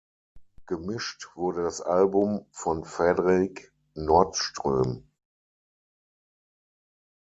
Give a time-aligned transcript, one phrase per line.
[0.65, 5.03] Gemischt wurde das Album von Frederik Nordström.